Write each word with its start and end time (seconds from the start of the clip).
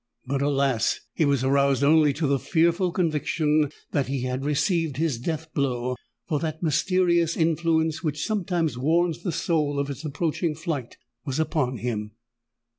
But, 0.25 0.41
alas! 0.41 1.01
he 1.13 1.25
was 1.25 1.43
aroused 1.43 1.83
only 1.83 2.11
to 2.13 2.25
the 2.25 2.39
fearful 2.39 2.91
conviction 2.91 3.69
that 3.91 4.07
he 4.07 4.21
had 4.23 4.43
received 4.43 4.97
his 4.97 5.19
death 5.19 5.53
blow; 5.53 5.95
for 6.27 6.39
that 6.39 6.63
mysterious 6.63 7.37
influence 7.37 8.01
which 8.03 8.25
sometimes 8.25 8.79
warns 8.79 9.21
the 9.21 9.31
soul 9.31 9.77
of 9.77 9.91
its 9.91 10.03
approaching 10.03 10.55
flight, 10.55 10.97
was 11.23 11.39
upon 11.39 11.77
him! 11.77 12.13